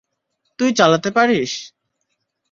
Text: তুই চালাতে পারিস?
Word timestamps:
তুই 0.59 0.69
চালাতে 0.73 1.09
পারিস? 1.11 1.51